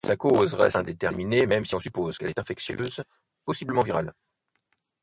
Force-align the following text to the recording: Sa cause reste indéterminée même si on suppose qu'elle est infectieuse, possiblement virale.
Sa 0.03 0.17
cause 0.17 0.55
reste 0.55 0.77
indéterminée 0.77 1.45
même 1.45 1.63
si 1.63 1.75
on 1.75 1.79
suppose 1.79 2.17
qu'elle 2.17 2.29
est 2.29 2.39
infectieuse, 2.39 3.03
possiblement 3.45 3.83
virale. 3.83 4.11